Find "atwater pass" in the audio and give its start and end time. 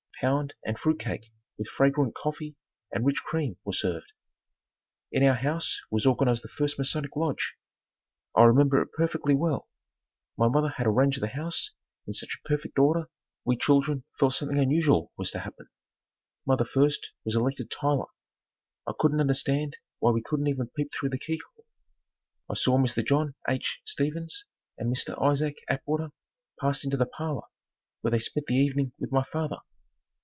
25.67-26.83